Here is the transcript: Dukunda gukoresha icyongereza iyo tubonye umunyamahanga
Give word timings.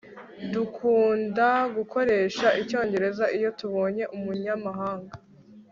Dukunda 0.53 1.47
gukoresha 1.75 2.47
icyongereza 2.61 3.25
iyo 3.37 3.49
tubonye 3.59 4.03
umunyamahanga 4.15 5.13